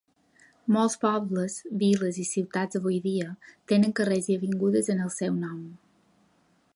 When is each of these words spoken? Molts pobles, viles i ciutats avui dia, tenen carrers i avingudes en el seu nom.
Molts 0.75 0.95
pobles, 1.03 1.57
viles 1.83 2.17
i 2.23 2.25
ciutats 2.29 2.79
avui 2.79 2.97
dia, 3.05 3.29
tenen 3.73 3.95
carrers 4.01 4.31
i 4.33 4.39
avingudes 4.41 4.93
en 4.95 5.05
el 5.09 5.13
seu 5.19 5.39
nom. 5.47 5.61